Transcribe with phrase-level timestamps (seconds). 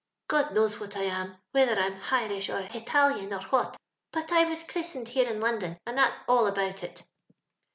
[0.27, 3.77] God knows what I am— whether I'm hirish or h'/talian, or what;
[4.11, 7.03] but I was christ ened here in London, and that's all about it.